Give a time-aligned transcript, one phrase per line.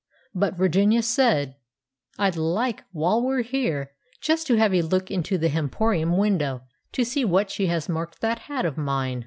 [0.33, 1.57] But Virginia said—
[2.17, 7.03] "I'd like, while we're here, just to have a look into the hemporium window, to
[7.03, 9.19] see what she has marked that hat of mine."